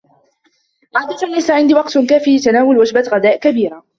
عادة، 0.95 1.27
ليس 1.27 1.51
عندي 1.51 1.73
وقت 1.73 1.97
كاف 1.97 2.27
لتناول 2.27 2.77
وجبة 2.77 3.09
غداء 3.13 3.37
كبيرة 3.39 3.83